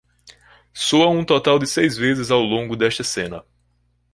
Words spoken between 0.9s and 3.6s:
um total de seis vezes ao longo desta cena.